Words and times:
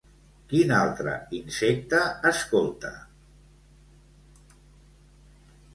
Quin 0.53 0.71
altre 0.77 1.13
insecte 1.41 1.99
escolta? 2.31 2.93